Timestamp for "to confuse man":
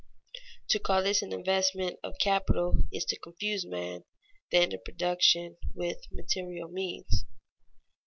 3.05-4.03